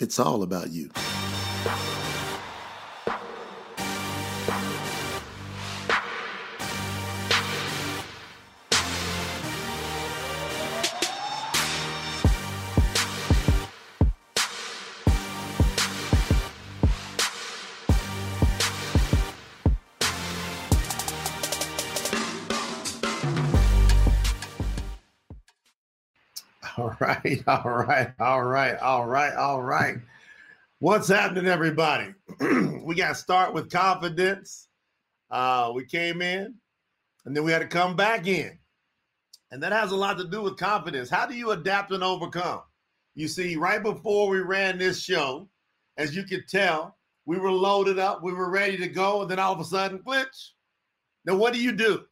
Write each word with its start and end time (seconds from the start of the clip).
It's 0.00 0.18
all 0.18 0.42
about 0.42 0.70
you. 0.70 0.88
All 26.80 26.96
right, 26.98 27.42
all 27.46 27.70
right, 27.70 28.10
all 28.18 28.42
right, 28.42 28.78
all 28.78 29.06
right, 29.06 29.34
all 29.34 29.60
right. 29.60 29.96
What's 30.78 31.08
happening, 31.08 31.46
everybody? 31.46 32.14
we 32.40 32.94
got 32.94 33.08
to 33.08 33.14
start 33.14 33.52
with 33.52 33.70
confidence. 33.70 34.66
Uh, 35.30 35.72
we 35.74 35.84
came 35.84 36.22
in 36.22 36.54
and 37.26 37.36
then 37.36 37.44
we 37.44 37.52
had 37.52 37.58
to 37.58 37.68
come 37.68 37.96
back 37.96 38.26
in. 38.26 38.58
And 39.50 39.62
that 39.62 39.72
has 39.72 39.92
a 39.92 39.96
lot 39.96 40.16
to 40.18 40.24
do 40.24 40.40
with 40.40 40.56
confidence. 40.56 41.10
How 41.10 41.26
do 41.26 41.34
you 41.34 41.50
adapt 41.50 41.92
and 41.92 42.02
overcome? 42.02 42.62
You 43.14 43.28
see, 43.28 43.56
right 43.56 43.82
before 43.82 44.30
we 44.30 44.38
ran 44.38 44.78
this 44.78 45.02
show, 45.02 45.50
as 45.98 46.16
you 46.16 46.22
could 46.22 46.48
tell, 46.48 46.96
we 47.26 47.38
were 47.38 47.52
loaded 47.52 47.98
up, 47.98 48.22
we 48.22 48.32
were 48.32 48.48
ready 48.48 48.78
to 48.78 48.88
go, 48.88 49.20
and 49.20 49.30
then 49.30 49.38
all 49.38 49.52
of 49.52 49.60
a 49.60 49.64
sudden, 49.64 49.98
glitch. 49.98 50.52
Now, 51.26 51.34
what 51.34 51.52
do 51.52 51.62
you 51.62 51.72
do? 51.72 52.06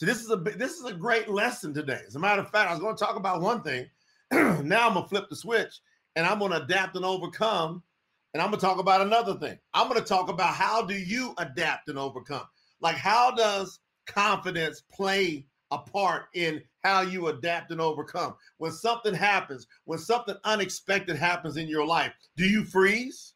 So 0.00 0.06
this 0.06 0.22
is 0.22 0.30
a 0.30 0.36
this 0.36 0.78
is 0.78 0.86
a 0.86 0.94
great 0.94 1.28
lesson 1.28 1.74
today. 1.74 2.00
As 2.06 2.16
a 2.16 2.18
matter 2.18 2.40
of 2.40 2.48
fact, 2.48 2.70
I 2.70 2.72
was 2.72 2.80
going 2.80 2.96
to 2.96 3.04
talk 3.04 3.16
about 3.16 3.42
one 3.42 3.60
thing. 3.60 3.86
now 4.32 4.88
I'm 4.88 4.94
gonna 4.94 5.06
flip 5.06 5.28
the 5.28 5.36
switch 5.36 5.78
and 6.16 6.26
I'm 6.26 6.38
gonna 6.38 6.62
adapt 6.62 6.96
and 6.96 7.04
overcome. 7.04 7.82
And 8.32 8.42
I'm 8.42 8.48
gonna 8.48 8.62
talk 8.62 8.78
about 8.78 9.02
another 9.02 9.34
thing. 9.34 9.58
I'm 9.74 9.88
gonna 9.88 10.00
talk 10.00 10.30
about 10.30 10.54
how 10.54 10.80
do 10.80 10.94
you 10.94 11.34
adapt 11.36 11.90
and 11.90 11.98
overcome? 11.98 12.44
Like 12.80 12.96
how 12.96 13.32
does 13.32 13.80
confidence 14.06 14.82
play 14.90 15.44
a 15.70 15.76
part 15.76 16.28
in 16.32 16.62
how 16.82 17.02
you 17.02 17.26
adapt 17.26 17.70
and 17.70 17.82
overcome? 17.82 18.36
When 18.56 18.72
something 18.72 19.12
happens, 19.12 19.66
when 19.84 19.98
something 19.98 20.36
unexpected 20.44 21.16
happens 21.16 21.58
in 21.58 21.68
your 21.68 21.84
life, 21.84 22.14
do 22.38 22.46
you 22.46 22.64
freeze? 22.64 23.34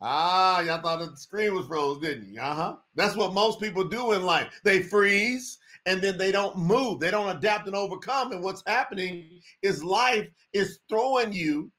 Ah, 0.00 0.60
y'all 0.60 0.80
thought 0.80 1.00
the 1.00 1.16
screen 1.16 1.54
was 1.54 1.66
froze, 1.66 1.98
didn't 2.00 2.32
you? 2.32 2.40
Uh 2.40 2.54
huh. 2.54 2.76
That's 2.94 3.16
what 3.16 3.34
most 3.34 3.60
people 3.60 3.84
do 3.84 4.12
in 4.12 4.22
life. 4.22 4.60
They 4.62 4.82
freeze 4.82 5.58
and 5.86 6.00
then 6.00 6.16
they 6.16 6.30
don't 6.30 6.56
move. 6.56 7.00
They 7.00 7.10
don't 7.10 7.36
adapt 7.36 7.66
and 7.66 7.74
overcome. 7.74 8.32
And 8.32 8.42
what's 8.42 8.62
happening 8.66 9.40
is 9.62 9.82
life 9.82 10.28
is 10.52 10.78
throwing 10.88 11.32
you 11.32 11.72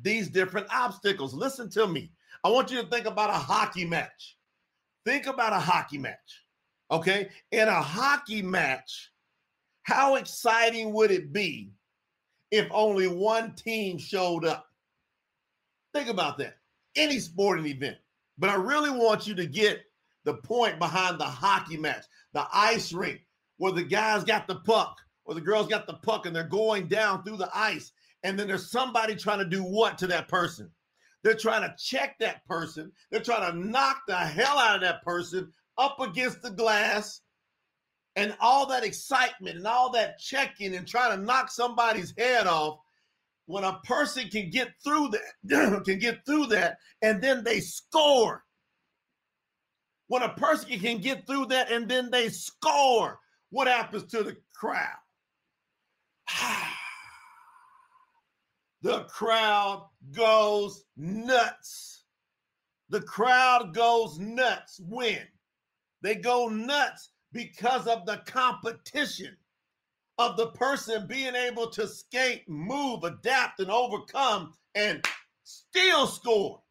these 0.00 0.30
different 0.30 0.66
obstacles. 0.72 1.34
Listen 1.34 1.68
to 1.70 1.86
me. 1.86 2.10
I 2.42 2.48
want 2.48 2.70
you 2.70 2.80
to 2.80 2.88
think 2.88 3.06
about 3.06 3.30
a 3.30 3.34
hockey 3.34 3.84
match. 3.84 4.38
Think 5.04 5.26
about 5.26 5.52
a 5.52 5.58
hockey 5.58 5.98
match. 5.98 6.16
Okay. 6.90 7.28
In 7.50 7.68
a 7.68 7.82
hockey 7.82 8.40
match, 8.40 9.12
how 9.82 10.14
exciting 10.14 10.92
would 10.94 11.10
it 11.10 11.32
be 11.32 11.70
if 12.50 12.66
only 12.70 13.08
one 13.08 13.54
team 13.54 13.98
showed 13.98 14.46
up? 14.46 14.66
Think 15.92 16.08
about 16.08 16.38
that 16.38 16.54
any 16.96 17.18
sporting 17.18 17.66
event. 17.66 17.96
But 18.38 18.50
I 18.50 18.54
really 18.54 18.90
want 18.90 19.26
you 19.26 19.34
to 19.36 19.46
get 19.46 19.82
the 20.24 20.34
point 20.34 20.78
behind 20.78 21.18
the 21.18 21.24
hockey 21.24 21.76
match, 21.76 22.04
the 22.32 22.46
ice 22.52 22.92
rink, 22.92 23.20
where 23.58 23.72
the 23.72 23.82
guys 23.82 24.24
got 24.24 24.46
the 24.46 24.56
puck 24.56 24.98
or 25.24 25.34
the 25.34 25.40
girls 25.40 25.68
got 25.68 25.86
the 25.86 25.94
puck 25.94 26.26
and 26.26 26.34
they're 26.34 26.44
going 26.44 26.88
down 26.88 27.22
through 27.22 27.36
the 27.36 27.50
ice. 27.54 27.92
And 28.22 28.38
then 28.38 28.46
there's 28.46 28.70
somebody 28.70 29.16
trying 29.16 29.40
to 29.40 29.44
do 29.44 29.62
what 29.62 29.98
to 29.98 30.06
that 30.08 30.28
person? 30.28 30.70
They're 31.22 31.34
trying 31.34 31.62
to 31.62 31.74
check 31.78 32.18
that 32.18 32.44
person. 32.46 32.92
They're 33.10 33.22
trying 33.22 33.52
to 33.52 33.58
knock 33.58 34.02
the 34.06 34.16
hell 34.16 34.58
out 34.58 34.76
of 34.76 34.82
that 34.82 35.02
person 35.02 35.52
up 35.78 36.00
against 36.00 36.42
the 36.42 36.50
glass. 36.50 37.20
And 38.14 38.36
all 38.40 38.66
that 38.66 38.84
excitement 38.84 39.56
and 39.56 39.66
all 39.66 39.90
that 39.92 40.18
checking 40.18 40.74
and 40.74 40.86
trying 40.86 41.18
to 41.18 41.24
knock 41.24 41.50
somebody's 41.50 42.12
head 42.18 42.46
off 42.46 42.80
when 43.46 43.64
a 43.64 43.80
person 43.84 44.28
can 44.28 44.50
get 44.50 44.68
through 44.84 45.10
that, 45.10 45.82
can 45.84 45.98
get 45.98 46.24
through 46.24 46.46
that, 46.46 46.78
and 47.02 47.22
then 47.22 47.44
they 47.44 47.60
score. 47.60 48.44
When 50.08 50.22
a 50.22 50.34
person 50.34 50.78
can 50.78 50.98
get 50.98 51.26
through 51.26 51.46
that 51.46 51.72
and 51.72 51.88
then 51.88 52.10
they 52.10 52.28
score, 52.28 53.18
what 53.50 53.66
happens 53.66 54.04
to 54.10 54.22
the 54.22 54.36
crowd? 54.54 54.88
the 58.82 59.04
crowd 59.04 59.88
goes 60.12 60.84
nuts. 60.96 62.04
The 62.90 63.00
crowd 63.00 63.72
goes 63.74 64.18
nuts 64.18 64.80
when 64.86 65.26
they 66.02 66.16
go 66.16 66.48
nuts 66.48 67.10
because 67.32 67.86
of 67.86 68.04
the 68.04 68.18
competition 68.26 69.34
of 70.22 70.36
the 70.36 70.48
person 70.48 71.06
being 71.06 71.34
able 71.34 71.68
to 71.68 71.86
skate, 71.86 72.48
move, 72.48 73.02
adapt, 73.04 73.60
and 73.60 73.70
overcome 73.70 74.54
and 74.74 75.04
still 75.42 76.06
score. 76.06 76.62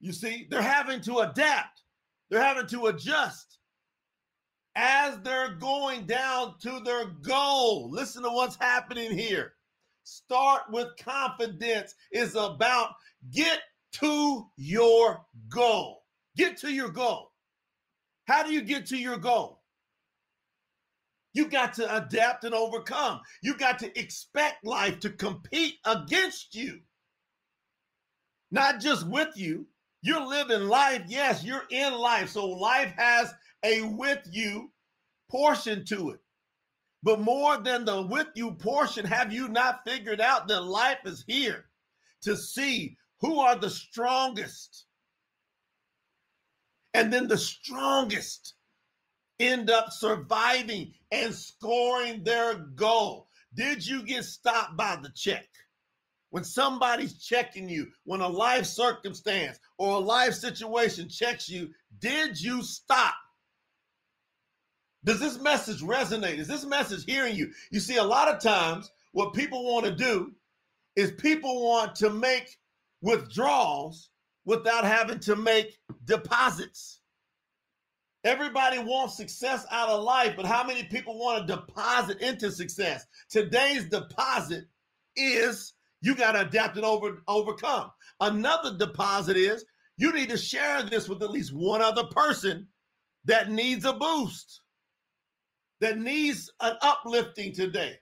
You 0.00 0.12
see, 0.12 0.46
they're 0.50 0.62
having 0.62 1.00
to 1.02 1.18
adapt, 1.18 1.82
they're 2.30 2.42
having 2.42 2.66
to 2.68 2.86
adjust 2.86 3.58
as 4.76 5.18
they're 5.22 5.54
going 5.54 6.06
down 6.06 6.54
to 6.60 6.80
their 6.84 7.06
goal. 7.22 7.90
Listen 7.90 8.22
to 8.22 8.30
what's 8.30 8.56
happening 8.56 9.10
here. 9.16 9.54
Start 10.04 10.62
with 10.70 10.88
confidence 11.02 11.94
is 12.12 12.34
about 12.34 12.90
get 13.32 13.60
to 13.92 14.46
your 14.56 15.24
goal. 15.48 16.04
Get 16.36 16.56
to 16.58 16.72
your 16.72 16.88
goal. 16.88 17.32
How 18.26 18.42
do 18.42 18.52
you 18.52 18.62
get 18.62 18.86
to 18.86 18.96
your 18.96 19.16
goal? 19.16 19.59
You 21.32 21.48
got 21.48 21.74
to 21.74 21.96
adapt 21.96 22.44
and 22.44 22.54
overcome. 22.54 23.20
You 23.42 23.56
got 23.56 23.78
to 23.80 23.98
expect 23.98 24.64
life 24.64 24.98
to 25.00 25.10
compete 25.10 25.76
against 25.84 26.54
you, 26.54 26.80
not 28.50 28.80
just 28.80 29.06
with 29.06 29.36
you. 29.36 29.66
You're 30.02 30.26
living 30.26 30.62
life. 30.62 31.02
Yes, 31.08 31.44
you're 31.44 31.66
in 31.70 31.92
life. 31.92 32.30
So 32.30 32.46
life 32.46 32.92
has 32.96 33.32
a 33.62 33.82
with 33.82 34.26
you 34.30 34.72
portion 35.30 35.84
to 35.86 36.10
it. 36.10 36.20
But 37.02 37.20
more 37.20 37.58
than 37.58 37.84
the 37.84 38.02
with 38.02 38.28
you 38.34 38.52
portion, 38.52 39.06
have 39.06 39.32
you 39.32 39.48
not 39.48 39.84
figured 39.86 40.20
out 40.20 40.48
that 40.48 40.62
life 40.62 40.98
is 41.04 41.24
here 41.26 41.66
to 42.22 42.36
see 42.36 42.96
who 43.20 43.40
are 43.40 43.56
the 43.56 43.70
strongest? 43.70 44.86
And 46.92 47.12
then 47.12 47.28
the 47.28 47.38
strongest 47.38 48.54
end 49.40 49.70
up 49.70 49.92
surviving 49.92 50.92
and 51.10 51.34
scoring 51.34 52.22
their 52.22 52.54
goal. 52.54 53.28
Did 53.54 53.84
you 53.86 54.02
get 54.02 54.24
stopped 54.24 54.76
by 54.76 54.98
the 55.02 55.10
check? 55.10 55.46
When 56.30 56.44
somebody's 56.44 57.18
checking 57.18 57.68
you, 57.68 57.88
when 58.04 58.20
a 58.20 58.28
life 58.28 58.66
circumstance 58.66 59.58
or 59.78 59.96
a 59.96 59.98
life 59.98 60.34
situation 60.34 61.08
checks 61.08 61.48
you, 61.48 61.70
did 61.98 62.40
you 62.40 62.62
stop? 62.62 63.14
Does 65.02 65.18
this 65.18 65.40
message 65.40 65.80
resonate? 65.80 66.38
Is 66.38 66.46
this 66.46 66.64
message 66.64 67.04
hearing 67.04 67.34
you? 67.34 67.50
You 67.72 67.80
see, 67.80 67.96
a 67.96 68.04
lot 68.04 68.28
of 68.28 68.40
times, 68.40 68.92
what 69.12 69.34
people 69.34 69.64
want 69.64 69.86
to 69.86 69.92
do 69.92 70.32
is 70.94 71.10
people 71.12 71.66
want 71.66 71.96
to 71.96 72.10
make 72.10 72.58
withdrawals 73.00 74.10
without 74.44 74.84
having 74.84 75.18
to 75.20 75.36
make 75.36 75.78
deposits. 76.04 76.99
Everybody 78.22 78.78
wants 78.78 79.16
success 79.16 79.64
out 79.70 79.88
of 79.88 80.02
life, 80.04 80.34
but 80.36 80.44
how 80.44 80.64
many 80.64 80.84
people 80.84 81.18
want 81.18 81.46
to 81.46 81.56
deposit 81.56 82.20
into 82.20 82.50
success? 82.50 83.06
Today's 83.30 83.88
deposit 83.88 84.64
is 85.16 85.72
you 86.02 86.14
got 86.14 86.32
to 86.32 86.42
adapt 86.42 86.76
and 86.76 86.84
over, 86.84 87.22
overcome. 87.26 87.90
Another 88.20 88.76
deposit 88.76 89.38
is 89.38 89.64
you 89.96 90.12
need 90.12 90.28
to 90.30 90.36
share 90.36 90.82
this 90.82 91.08
with 91.08 91.22
at 91.22 91.30
least 91.30 91.54
one 91.54 91.80
other 91.80 92.04
person 92.04 92.68
that 93.24 93.50
needs 93.50 93.84
a 93.86 93.92
boost, 93.94 94.60
that 95.80 95.98
needs 95.98 96.50
an 96.60 96.76
uplifting 96.82 97.54
today. 97.54 97.96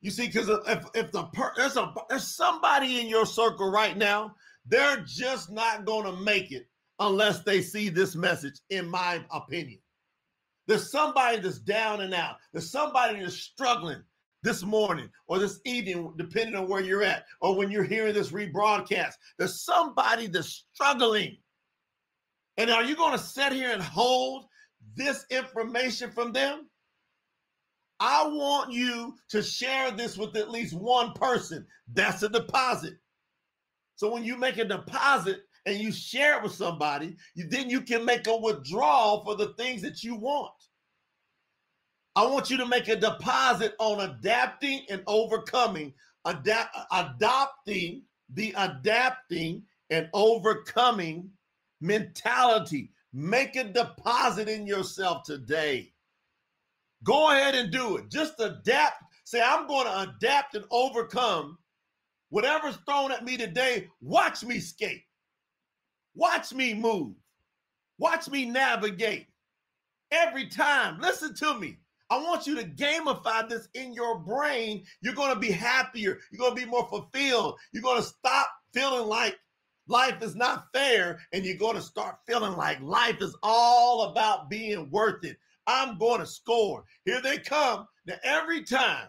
You 0.00 0.10
see, 0.10 0.26
because 0.26 0.48
if, 0.48 0.84
if 0.94 1.12
the 1.12 1.24
per, 1.24 1.52
there's 1.56 1.76
a 1.76 1.92
there's 2.08 2.34
somebody 2.34 3.00
in 3.00 3.06
your 3.06 3.26
circle 3.26 3.70
right 3.70 3.96
now, 3.96 4.34
they're 4.66 5.04
just 5.06 5.52
not 5.52 5.84
going 5.84 6.06
to 6.06 6.22
make 6.22 6.52
it 6.52 6.69
unless 7.00 7.42
they 7.42 7.62
see 7.62 7.88
this 7.88 8.14
message, 8.14 8.60
in 8.68 8.88
my 8.88 9.24
opinion. 9.32 9.80
There's 10.66 10.90
somebody 10.90 11.40
that's 11.40 11.58
down 11.58 12.02
and 12.02 12.14
out. 12.14 12.36
There's 12.52 12.70
somebody 12.70 13.20
that's 13.20 13.34
struggling 13.34 14.02
this 14.42 14.62
morning 14.62 15.08
or 15.26 15.38
this 15.38 15.60
evening, 15.64 16.12
depending 16.16 16.54
on 16.54 16.68
where 16.68 16.82
you're 16.82 17.02
at, 17.02 17.24
or 17.40 17.56
when 17.56 17.70
you're 17.70 17.82
hearing 17.82 18.14
this 18.14 18.30
rebroadcast. 18.30 19.14
There's 19.38 19.64
somebody 19.64 20.28
that's 20.28 20.66
struggling. 20.72 21.38
And 22.56 22.70
are 22.70 22.84
you 22.84 22.94
going 22.94 23.12
to 23.12 23.24
sit 23.24 23.52
here 23.52 23.72
and 23.72 23.82
hold 23.82 24.44
this 24.94 25.24
information 25.30 26.10
from 26.10 26.32
them? 26.32 26.68
I 27.98 28.26
want 28.26 28.72
you 28.72 29.14
to 29.30 29.42
share 29.42 29.90
this 29.90 30.16
with 30.16 30.36
at 30.36 30.50
least 30.50 30.74
one 30.74 31.12
person. 31.12 31.66
That's 31.92 32.22
a 32.22 32.28
deposit. 32.28 32.94
So 33.96 34.10
when 34.10 34.24
you 34.24 34.36
make 34.38 34.56
a 34.56 34.64
deposit 34.64 35.40
and 35.66 35.76
you 35.78 35.92
share 35.92 36.38
it 36.38 36.42
with 36.42 36.52
somebody, 36.52 37.16
you, 37.34 37.46
then 37.48 37.68
you 37.68 37.80
can 37.82 38.04
make 38.04 38.26
a 38.26 38.36
withdrawal 38.36 39.22
for 39.24 39.36
the 39.36 39.54
things 39.54 39.82
that 39.82 40.02
you 40.02 40.14
want. 40.14 40.52
I 42.16 42.26
want 42.26 42.50
you 42.50 42.56
to 42.58 42.66
make 42.66 42.88
a 42.88 42.96
deposit 42.96 43.74
on 43.78 44.00
adapting 44.00 44.84
and 44.90 45.02
overcoming, 45.06 45.94
adapt, 46.24 46.76
adopting 46.92 48.02
the 48.32 48.54
adapting 48.56 49.62
and 49.90 50.08
overcoming 50.12 51.30
mentality. 51.80 52.90
Make 53.12 53.56
a 53.56 53.64
deposit 53.64 54.48
in 54.48 54.66
yourself 54.66 55.22
today. 55.24 55.92
Go 57.02 57.30
ahead 57.30 57.54
and 57.54 57.72
do 57.72 57.96
it. 57.96 58.10
Just 58.10 58.38
adapt. 58.40 59.02
Say, 59.24 59.40
I'm 59.40 59.66
going 59.66 59.86
to 59.86 60.10
adapt 60.10 60.54
and 60.54 60.64
overcome 60.70 61.58
whatever's 62.30 62.76
thrown 62.86 63.12
at 63.12 63.24
me 63.24 63.36
today. 63.36 63.88
Watch 64.00 64.44
me 64.44 64.58
skate. 64.60 65.04
Watch 66.14 66.52
me 66.52 66.74
move. 66.74 67.14
Watch 67.98 68.28
me 68.28 68.46
navigate. 68.46 69.28
Every 70.10 70.46
time, 70.48 71.00
listen 71.00 71.34
to 71.36 71.58
me. 71.58 71.78
I 72.10 72.16
want 72.16 72.46
you 72.46 72.56
to 72.56 72.64
gamify 72.64 73.48
this 73.48 73.68
in 73.74 73.92
your 73.92 74.18
brain. 74.18 74.84
You're 75.00 75.14
going 75.14 75.32
to 75.32 75.38
be 75.38 75.52
happier. 75.52 76.18
You're 76.32 76.40
going 76.40 76.56
to 76.56 76.64
be 76.64 76.70
more 76.70 76.88
fulfilled. 76.88 77.58
You're 77.72 77.84
going 77.84 78.02
to 78.02 78.08
stop 78.08 78.48
feeling 78.74 79.06
like 79.06 79.38
life 79.86 80.20
is 80.22 80.34
not 80.34 80.66
fair 80.72 81.20
and 81.32 81.44
you're 81.44 81.56
going 81.56 81.76
to 81.76 81.82
start 81.82 82.16
feeling 82.26 82.56
like 82.56 82.80
life 82.80 83.20
is 83.20 83.36
all 83.42 84.10
about 84.10 84.50
being 84.50 84.90
worth 84.90 85.24
it. 85.24 85.36
I'm 85.66 85.98
going 85.98 86.20
to 86.20 86.26
score. 86.26 86.84
Here 87.04 87.20
they 87.20 87.38
come. 87.38 87.86
Now, 88.06 88.16
every 88.24 88.64
time 88.64 89.08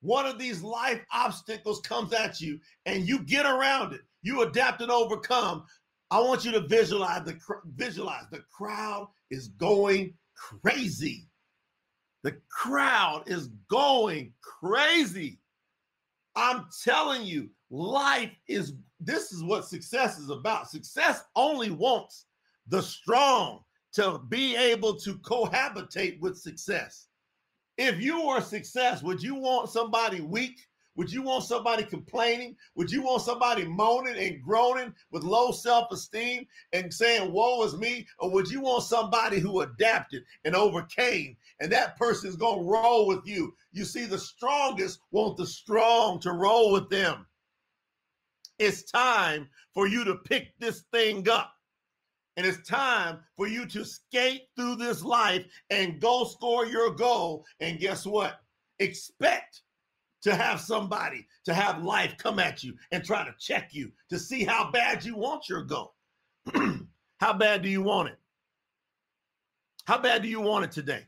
one 0.00 0.26
of 0.26 0.38
these 0.38 0.62
life 0.62 1.00
obstacles 1.12 1.80
comes 1.82 2.12
at 2.12 2.40
you 2.40 2.58
and 2.84 3.06
you 3.06 3.20
get 3.20 3.46
around 3.46 3.92
it, 3.92 4.00
you 4.22 4.42
adapt 4.42 4.80
and 4.80 4.90
overcome. 4.90 5.64
I 6.14 6.20
want 6.20 6.44
you 6.44 6.52
to 6.52 6.60
visualize 6.60 7.24
the 7.24 7.36
visualize 7.74 8.26
the 8.30 8.44
crowd 8.56 9.08
is 9.32 9.48
going 9.48 10.14
crazy. 10.36 11.26
The 12.22 12.36
crowd 12.48 13.24
is 13.26 13.48
going 13.68 14.32
crazy. 14.40 15.40
I'm 16.36 16.66
telling 16.84 17.24
you, 17.24 17.50
life 17.68 18.30
is 18.46 18.74
this 19.00 19.32
is 19.32 19.42
what 19.42 19.64
success 19.64 20.20
is 20.20 20.30
about. 20.30 20.70
Success 20.70 21.24
only 21.34 21.70
wants 21.70 22.26
the 22.68 22.80
strong 22.80 23.64
to 23.94 24.20
be 24.28 24.54
able 24.54 24.94
to 25.00 25.14
cohabitate 25.18 26.20
with 26.20 26.38
success. 26.38 27.08
If 27.76 28.00
you 28.00 28.24
were 28.24 28.40
success, 28.40 29.02
would 29.02 29.20
you 29.20 29.34
want 29.34 29.68
somebody 29.68 30.20
weak 30.20 30.60
would 30.96 31.12
you 31.12 31.22
want 31.22 31.44
somebody 31.44 31.82
complaining? 31.82 32.56
Would 32.76 32.90
you 32.90 33.02
want 33.02 33.22
somebody 33.22 33.64
moaning 33.64 34.16
and 34.16 34.42
groaning 34.42 34.94
with 35.10 35.24
low 35.24 35.50
self 35.50 35.90
esteem 35.90 36.46
and 36.72 36.92
saying, 36.92 37.32
Woe 37.32 37.64
is 37.64 37.76
me? 37.76 38.06
Or 38.18 38.30
would 38.30 38.48
you 38.48 38.60
want 38.60 38.84
somebody 38.84 39.40
who 39.40 39.62
adapted 39.62 40.24
and 40.44 40.54
overcame 40.54 41.36
and 41.60 41.70
that 41.72 41.96
person 41.96 42.28
is 42.28 42.36
going 42.36 42.60
to 42.60 42.70
roll 42.70 43.06
with 43.08 43.26
you? 43.26 43.54
You 43.72 43.84
see, 43.84 44.04
the 44.04 44.18
strongest 44.18 45.00
want 45.10 45.36
the 45.36 45.46
strong 45.46 46.20
to 46.20 46.32
roll 46.32 46.72
with 46.72 46.88
them. 46.90 47.26
It's 48.60 48.84
time 48.84 49.48
for 49.72 49.88
you 49.88 50.04
to 50.04 50.14
pick 50.14 50.56
this 50.60 50.84
thing 50.92 51.28
up. 51.28 51.52
And 52.36 52.46
it's 52.46 52.68
time 52.68 53.20
for 53.36 53.46
you 53.46 53.66
to 53.66 53.84
skate 53.84 54.48
through 54.56 54.76
this 54.76 55.02
life 55.02 55.44
and 55.70 56.00
go 56.00 56.24
score 56.24 56.66
your 56.66 56.90
goal. 56.90 57.44
And 57.60 57.78
guess 57.78 58.06
what? 58.06 58.40
Expect 58.80 59.62
to 60.24 60.34
have 60.34 60.60
somebody, 60.60 61.26
to 61.44 61.54
have 61.54 61.84
life 61.84 62.16
come 62.18 62.38
at 62.38 62.64
you 62.64 62.74
and 62.90 63.04
try 63.04 63.24
to 63.24 63.34
check 63.38 63.70
you 63.72 63.92
to 64.08 64.18
see 64.18 64.42
how 64.42 64.70
bad 64.70 65.04
you 65.04 65.16
want 65.16 65.48
your 65.48 65.62
goal. 65.62 65.94
how 67.20 67.32
bad 67.32 67.62
do 67.62 67.68
you 67.68 67.82
want 67.82 68.08
it? 68.08 68.18
How 69.84 69.98
bad 69.98 70.22
do 70.22 70.28
you 70.28 70.40
want 70.40 70.64
it 70.64 70.72
today? 70.72 71.02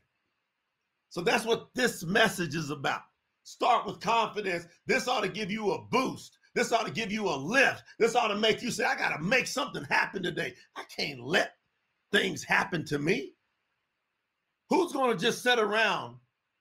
So 1.09 1.21
that's 1.21 1.45
what 1.45 1.69
this 1.73 2.03
message 2.03 2.55
is 2.55 2.69
about. 2.69 3.01
Start 3.43 3.87
with 3.87 3.99
confidence. 3.99 4.67
This 4.85 5.07
ought 5.07 5.21
to 5.21 5.29
give 5.29 5.49
you 5.49 5.71
a 5.71 5.81
boost. 5.89 6.37
This 6.53 6.71
ought 6.71 6.85
to 6.85 6.91
give 6.91 7.11
you 7.11 7.27
a 7.27 7.35
lift. 7.35 7.83
This 7.97 8.15
ought 8.15 8.27
to 8.27 8.35
make 8.35 8.61
you 8.61 8.69
say, 8.69 8.85
I 8.85 8.95
got 8.95 9.15
to 9.15 9.23
make 9.23 9.47
something 9.47 9.83
happen 9.85 10.21
today. 10.21 10.53
I 10.75 10.83
can't 10.95 11.21
let 11.21 11.53
things 12.11 12.43
happen 12.43 12.85
to 12.85 12.99
me. 12.99 13.33
Who's 14.69 14.91
going 14.91 15.15
to 15.15 15.23
just 15.23 15.41
sit 15.41 15.59
around 15.59 16.17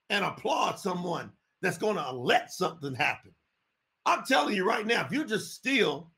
and 0.09 0.25
applaud 0.25 0.79
someone 0.79 1.33
that's 1.63 1.79
going 1.79 1.97
to 1.97 2.13
let 2.13 2.53
something 2.53 2.95
happen. 2.95 3.33
I'm 4.05 4.25
telling 4.25 4.55
you 4.55 4.67
right 4.67 4.87
now, 4.87 5.05
if 5.05 5.13
you're 5.13 5.25
just 5.25 5.55
still, 5.55 6.11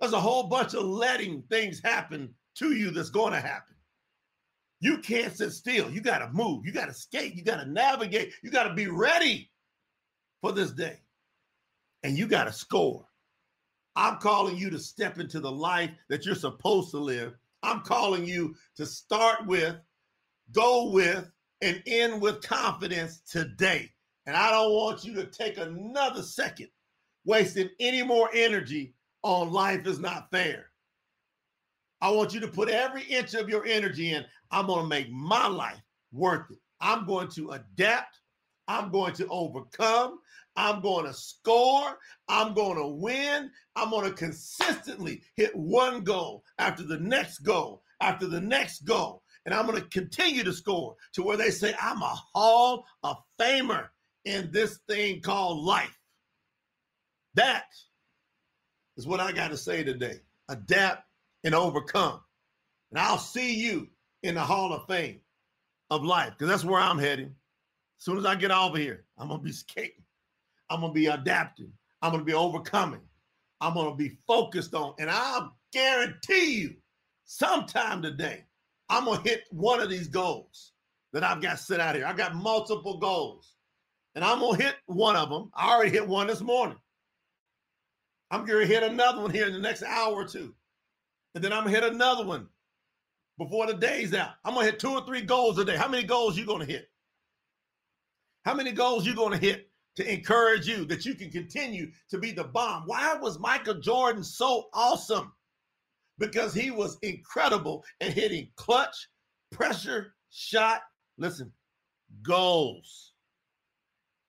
there's 0.00 0.12
a 0.12 0.20
whole 0.20 0.44
bunch 0.44 0.74
of 0.74 0.84
letting 0.84 1.42
things 1.50 1.80
happen 1.82 2.34
to 2.56 2.72
you 2.72 2.90
that's 2.90 3.10
going 3.10 3.32
to 3.32 3.40
happen. 3.40 3.74
You 4.80 4.98
can't 4.98 5.34
sit 5.34 5.52
still. 5.52 5.90
You 5.90 6.00
got 6.00 6.18
to 6.18 6.30
move. 6.32 6.66
You 6.66 6.72
got 6.72 6.86
to 6.86 6.94
skate. 6.94 7.34
You 7.34 7.42
got 7.42 7.56
to 7.56 7.66
navigate. 7.66 8.34
You 8.42 8.50
got 8.50 8.64
to 8.64 8.74
be 8.74 8.86
ready 8.86 9.50
for 10.40 10.52
this 10.52 10.72
day. 10.72 10.98
And 12.02 12.18
you 12.18 12.26
got 12.26 12.44
to 12.44 12.52
score. 12.52 13.06
I'm 13.96 14.18
calling 14.18 14.56
you 14.56 14.70
to 14.70 14.78
step 14.78 15.18
into 15.18 15.40
the 15.40 15.50
life 15.50 15.90
that 16.08 16.26
you're 16.26 16.34
supposed 16.34 16.90
to 16.90 16.98
live. 16.98 17.34
I'm 17.62 17.80
calling 17.80 18.26
you 18.26 18.54
to 18.76 18.84
start 18.84 19.46
with, 19.46 19.76
go 20.52 20.90
with, 20.90 21.30
and 21.62 21.82
end 21.86 22.20
with 22.20 22.42
confidence 22.42 23.20
today. 23.20 23.90
And 24.26 24.36
I 24.36 24.50
don't 24.50 24.72
want 24.72 25.04
you 25.04 25.14
to 25.14 25.26
take 25.26 25.58
another 25.58 26.22
second 26.22 26.68
wasting 27.24 27.68
any 27.80 28.02
more 28.02 28.30
energy 28.34 28.94
on 29.22 29.52
life 29.52 29.86
is 29.86 29.98
not 29.98 30.30
fair. 30.30 30.66
I 32.00 32.10
want 32.10 32.34
you 32.34 32.40
to 32.40 32.48
put 32.48 32.68
every 32.68 33.02
inch 33.02 33.34
of 33.34 33.48
your 33.48 33.64
energy 33.64 34.12
in. 34.12 34.24
I'm 34.50 34.66
going 34.66 34.82
to 34.82 34.88
make 34.88 35.10
my 35.10 35.46
life 35.46 35.80
worth 36.12 36.50
it. 36.50 36.58
I'm 36.80 37.06
going 37.06 37.28
to 37.28 37.52
adapt. 37.52 38.20
I'm 38.68 38.90
going 38.90 39.14
to 39.14 39.26
overcome. 39.28 40.18
I'm 40.56 40.80
going 40.80 41.06
to 41.06 41.14
score. 41.14 41.98
I'm 42.28 42.54
going 42.54 42.76
to 42.76 42.86
win. 42.86 43.50
I'm 43.76 43.90
going 43.90 44.08
to 44.08 44.14
consistently 44.14 45.22
hit 45.36 45.54
one 45.54 46.04
goal 46.04 46.44
after 46.58 46.82
the 46.82 46.98
next 46.98 47.38
goal 47.38 47.82
after 48.00 48.26
the 48.26 48.40
next 48.40 48.84
goal. 48.84 49.22
And 49.46 49.54
I'm 49.54 49.66
going 49.66 49.80
to 49.80 49.88
continue 49.88 50.44
to 50.44 50.52
score 50.52 50.94
to 51.14 51.22
where 51.22 51.36
they 51.36 51.50
say, 51.50 51.74
I'm 51.80 52.02
a 52.02 52.14
Hall 52.34 52.86
of 53.02 53.16
Famer 53.40 53.88
in 54.24 54.50
this 54.52 54.78
thing 54.88 55.20
called 55.20 55.64
life. 55.64 55.98
That 57.34 57.64
is 58.96 59.06
what 59.06 59.20
I 59.20 59.32
got 59.32 59.50
to 59.50 59.56
say 59.56 59.82
today. 59.82 60.20
Adapt 60.48 61.04
and 61.42 61.54
overcome. 61.54 62.20
And 62.90 63.00
I'll 63.00 63.18
see 63.18 63.54
you 63.54 63.88
in 64.22 64.34
the 64.34 64.40
Hall 64.40 64.72
of 64.72 64.86
Fame 64.86 65.20
of 65.90 66.04
life 66.04 66.30
because 66.30 66.48
that's 66.48 66.64
where 66.64 66.80
I'm 66.80 66.98
heading. 66.98 67.34
As 67.98 68.04
soon 68.04 68.18
as 68.18 68.26
I 68.26 68.34
get 68.34 68.50
over 68.50 68.78
here, 68.78 69.04
I'm 69.18 69.28
going 69.28 69.40
to 69.40 69.44
be 69.44 69.52
skating. 69.52 70.04
I'm 70.70 70.80
going 70.80 70.92
to 70.92 70.98
be 70.98 71.06
adapting. 71.06 71.72
I'm 72.02 72.10
going 72.10 72.20
to 72.20 72.26
be 72.26 72.34
overcoming. 72.34 73.00
I'm 73.60 73.74
going 73.74 73.90
to 73.90 73.96
be 73.96 74.18
focused 74.26 74.74
on, 74.74 74.94
and 74.98 75.10
I'll 75.10 75.56
guarantee 75.72 76.54
you 76.54 76.74
sometime 77.24 78.02
today, 78.02 78.44
I'm 78.88 79.06
going 79.06 79.22
to 79.22 79.28
hit 79.28 79.44
one 79.50 79.80
of 79.80 79.88
these 79.88 80.08
goals 80.08 80.72
that 81.12 81.24
I've 81.24 81.40
got 81.40 81.58
set 81.58 81.80
out 81.80 81.94
here. 81.94 82.06
I 82.06 82.12
got 82.12 82.34
multiple 82.34 82.98
goals 82.98 83.53
and 84.14 84.24
I'm 84.24 84.40
gonna 84.40 84.62
hit 84.62 84.76
one 84.86 85.16
of 85.16 85.28
them. 85.28 85.50
I 85.54 85.72
already 85.72 85.90
hit 85.90 86.06
one 86.06 86.26
this 86.26 86.40
morning. 86.40 86.78
I'm 88.30 88.44
gonna 88.44 88.66
hit 88.66 88.82
another 88.82 89.22
one 89.22 89.30
here 89.30 89.46
in 89.46 89.52
the 89.52 89.60
next 89.60 89.82
hour 89.82 90.14
or 90.14 90.26
two, 90.26 90.54
and 91.34 91.42
then 91.42 91.52
I'm 91.52 91.64
gonna 91.64 91.76
hit 91.76 91.84
another 91.84 92.24
one 92.24 92.48
before 93.38 93.66
the 93.66 93.74
day's 93.74 94.14
out. 94.14 94.32
I'm 94.44 94.54
gonna 94.54 94.66
hit 94.66 94.78
two 94.78 94.90
or 94.90 95.04
three 95.04 95.22
goals 95.22 95.58
a 95.58 95.64
day. 95.64 95.76
How 95.76 95.88
many 95.88 96.04
goals 96.04 96.36
you 96.38 96.46
gonna 96.46 96.64
hit? 96.64 96.88
How 98.44 98.54
many 98.54 98.72
goals 98.72 99.06
you 99.06 99.14
gonna 99.14 99.38
hit 99.38 99.70
to 99.96 100.12
encourage 100.12 100.66
you 100.66 100.84
that 100.86 101.04
you 101.04 101.14
can 101.14 101.30
continue 101.30 101.90
to 102.10 102.18
be 102.18 102.32
the 102.32 102.44
bomb? 102.44 102.84
Why 102.86 103.14
was 103.14 103.38
Michael 103.38 103.80
Jordan 103.80 104.22
so 104.22 104.68
awesome? 104.72 105.32
Because 106.18 106.54
he 106.54 106.70
was 106.70 106.98
incredible 107.02 107.84
at 108.00 108.12
hitting 108.12 108.50
clutch, 108.56 109.08
pressure, 109.50 110.14
shot. 110.30 110.82
Listen, 111.18 111.52
goals. 112.22 113.13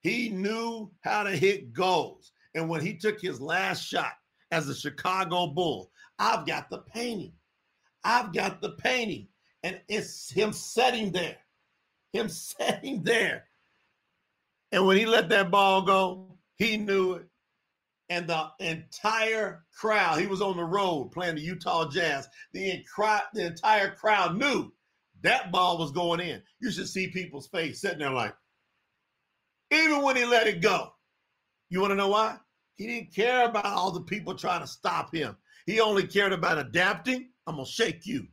He 0.06 0.28
knew 0.28 0.88
how 1.00 1.24
to 1.24 1.32
hit 1.32 1.72
goals. 1.72 2.30
And 2.54 2.68
when 2.68 2.80
he 2.80 2.96
took 2.96 3.20
his 3.20 3.40
last 3.40 3.84
shot 3.84 4.12
as 4.52 4.68
a 4.68 4.74
Chicago 4.74 5.48
Bull, 5.48 5.90
I've 6.20 6.46
got 6.46 6.70
the 6.70 6.78
painting. 6.78 7.32
I've 8.04 8.32
got 8.32 8.60
the 8.60 8.70
painting. 8.70 9.26
And 9.64 9.80
it's 9.88 10.30
him 10.30 10.52
sitting 10.52 11.10
there, 11.10 11.38
him 12.12 12.28
sitting 12.28 13.02
there. 13.02 13.46
And 14.70 14.86
when 14.86 14.96
he 14.96 15.06
let 15.06 15.28
that 15.30 15.50
ball 15.50 15.82
go, 15.82 16.38
he 16.54 16.76
knew 16.76 17.14
it. 17.14 17.26
And 18.08 18.28
the 18.28 18.48
entire 18.60 19.64
crowd, 19.76 20.20
he 20.20 20.28
was 20.28 20.40
on 20.40 20.56
the 20.56 20.62
road 20.62 21.10
playing 21.10 21.34
the 21.34 21.40
Utah 21.40 21.90
Jazz. 21.90 22.28
The, 22.52 22.84
the 23.34 23.46
entire 23.46 23.90
crowd 23.90 24.38
knew 24.38 24.72
that 25.22 25.50
ball 25.50 25.78
was 25.78 25.90
going 25.90 26.20
in. 26.20 26.40
You 26.60 26.70
should 26.70 26.88
see 26.88 27.08
people's 27.08 27.48
face 27.48 27.80
sitting 27.80 27.98
there 27.98 28.10
like, 28.10 28.36
even 29.70 30.02
when 30.02 30.16
he 30.16 30.24
let 30.24 30.46
it 30.46 30.60
go. 30.60 30.92
You 31.68 31.80
want 31.80 31.90
to 31.92 31.96
know 31.96 32.08
why? 32.08 32.36
He 32.76 32.86
didn't 32.86 33.14
care 33.14 33.46
about 33.46 33.66
all 33.66 33.90
the 33.90 34.02
people 34.02 34.34
trying 34.34 34.60
to 34.60 34.66
stop 34.66 35.14
him. 35.14 35.36
He 35.66 35.80
only 35.80 36.06
cared 36.06 36.32
about 36.32 36.58
adapting. 36.58 37.30
I'm 37.46 37.56
going 37.56 37.66
to 37.66 37.72
shake 37.72 38.06
you. 38.06 38.26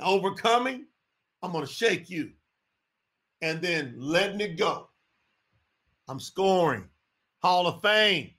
Overcoming. 0.00 0.86
I'm 1.42 1.52
going 1.52 1.66
to 1.66 1.72
shake 1.72 2.08
you. 2.08 2.30
And 3.42 3.60
then 3.60 3.94
letting 3.98 4.40
it 4.40 4.56
go. 4.56 4.88
I'm 6.08 6.20
scoring. 6.20 6.88
Hall 7.42 7.66
of 7.66 7.82
Fame. 7.82 8.30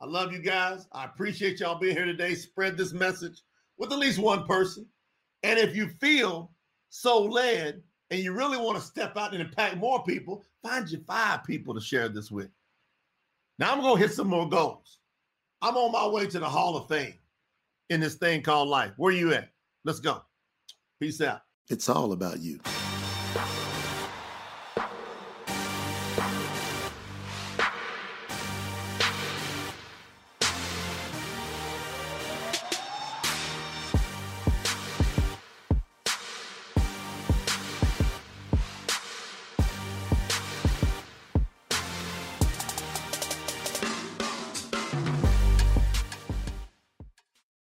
I 0.00 0.06
love 0.06 0.32
you 0.32 0.38
guys. 0.38 0.86
I 0.92 1.04
appreciate 1.04 1.60
y'all 1.60 1.78
being 1.78 1.96
here 1.96 2.06
today. 2.06 2.34
Spread 2.34 2.76
this 2.76 2.92
message 2.92 3.42
with 3.76 3.92
at 3.92 3.98
least 3.98 4.18
one 4.18 4.46
person. 4.46 4.86
And 5.42 5.58
if 5.58 5.74
you 5.74 5.88
feel 6.00 6.52
so 6.90 7.22
led 7.22 7.82
and 8.10 8.20
you 8.20 8.32
really 8.32 8.56
want 8.56 8.78
to 8.78 8.84
step 8.84 9.16
out 9.16 9.32
and 9.32 9.40
impact 9.40 9.76
more 9.76 10.02
people, 10.02 10.42
find 10.62 10.88
you 10.88 11.02
five 11.06 11.44
people 11.44 11.74
to 11.74 11.80
share 11.80 12.08
this 12.08 12.30
with. 12.30 12.48
Now 13.58 13.72
I'm 13.72 13.82
to 13.82 13.96
hit 13.96 14.12
some 14.12 14.28
more 14.28 14.48
goals. 14.48 14.98
I'm 15.60 15.76
on 15.76 15.92
my 15.92 16.06
way 16.06 16.26
to 16.26 16.38
the 16.38 16.48
Hall 16.48 16.76
of 16.76 16.88
Fame 16.88 17.14
in 17.90 18.00
this 18.00 18.14
thing 18.14 18.42
called 18.42 18.68
life. 18.68 18.92
Where 18.96 19.12
are 19.12 19.16
you 19.16 19.32
at? 19.32 19.50
Let's 19.84 20.00
go. 20.00 20.22
Peace 21.00 21.20
out. 21.20 21.42
It's 21.68 21.88
all 21.88 22.12
about 22.12 22.40
you. 22.40 22.60